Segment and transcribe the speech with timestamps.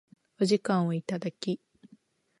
[0.41, 1.61] お時間をいただき